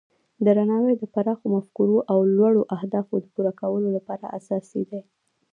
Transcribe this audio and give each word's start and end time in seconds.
درناوی 0.45 0.93
د 0.97 1.03
پراخو 1.13 1.45
مفکورو 1.55 1.97
او 2.11 2.19
لوړو 2.35 2.61
اهدافو 2.75 3.15
د 3.19 3.25
پوره 3.33 3.51
کولو 3.59 3.87
لپاره 3.97 4.25
اساسي 4.37 4.83
دی. 4.89 5.01